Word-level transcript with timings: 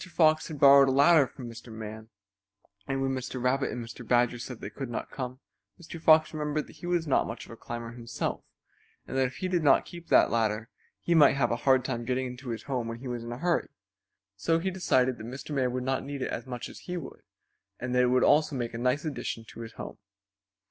Fox 0.09 0.47
had 0.47 0.59
borrowed 0.59 0.87
a 0.89 0.91
ladder 0.91 1.27
from 1.27 1.47
Mr. 1.47 1.71
Man, 1.71 2.09
and 2.87 3.03
when 3.03 3.11
Mr. 3.11 3.39
Rabbit 3.39 3.69
and 3.71 3.85
Mr. 3.85 4.03
Badger 4.03 4.39
said 4.39 4.59
they 4.59 4.71
could 4.71 4.89
not 4.89 5.11
come 5.11 5.39
Mr. 5.79 6.01
Fox 6.01 6.33
remembered 6.33 6.65
that 6.65 6.77
he 6.77 6.87
was 6.87 7.05
not 7.05 7.27
much 7.27 7.45
of 7.45 7.51
a 7.51 7.55
climber 7.55 7.91
himself 7.91 8.41
and 9.05 9.15
that 9.15 9.27
if 9.27 9.35
he 9.35 9.47
did 9.47 9.61
not 9.61 9.85
keep 9.85 10.07
that 10.07 10.31
ladder 10.31 10.69
he 11.01 11.13
might 11.13 11.35
have 11.35 11.51
a 11.51 11.55
hard 11.69 11.85
time 11.85 12.03
getting 12.03 12.25
into 12.25 12.49
his 12.49 12.63
home 12.63 12.87
when 12.87 12.97
he 12.97 13.07
was 13.07 13.23
in 13.23 13.31
a 13.31 13.37
hurry. 13.37 13.69
So 14.35 14.57
he 14.57 14.71
decided 14.71 15.19
that 15.19 15.27
Mr. 15.27 15.53
Man 15.53 15.71
would 15.71 15.83
not 15.83 16.03
need 16.03 16.23
it 16.23 16.31
as 16.31 16.47
much 16.47 16.67
as 16.67 16.79
he 16.79 16.97
would 16.97 17.21
and 17.79 17.93
that 17.93 18.01
it 18.01 18.07
would 18.09 18.23
also 18.23 18.55
make 18.55 18.73
a 18.73 18.79
nice 18.79 19.05
addition 19.05 19.45
to 19.49 19.59
his 19.59 19.73
home. 19.73 19.99